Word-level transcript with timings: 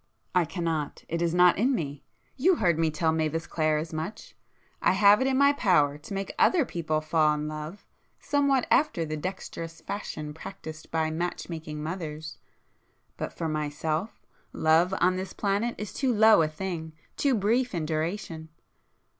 "I 0.33 0.45
cannot. 0.45 1.03
It 1.07 1.21
is 1.21 1.31
not 1.31 1.59
in 1.59 1.75
me. 1.75 2.03
You 2.35 2.55
heard 2.55 2.79
me 2.79 2.89
tell 2.89 3.11
Mavis 3.11 3.45
Clare 3.45 3.77
as 3.77 3.93
much. 3.93 4.35
I 4.81 4.93
have 4.93 5.21
it 5.21 5.27
in 5.27 5.37
my 5.37 5.53
power 5.53 5.99
to 5.99 6.13
make 6.15 6.33
other 6.39 6.65
people 6.65 7.01
fall 7.01 7.35
in 7.35 7.47
love, 7.47 7.85
somewhat 8.19 8.65
after 8.71 9.05
the 9.05 9.15
dexterous 9.15 9.79
fashion 9.79 10.33
practised 10.33 10.89
by 10.89 11.11
match 11.11 11.49
making 11.49 11.83
mothers,—but 11.83 13.31
for 13.31 13.47
myself, 13.47 14.19
love 14.53 14.91
on 14.99 15.17
this 15.17 15.33
planet 15.33 15.75
is 15.77 15.93
too 15.93 16.11
low 16.11 16.41
a 16.41 16.47
thing—too 16.47 17.35
brief 17.35 17.75
in 17.75 17.85
duration. 17.85 18.49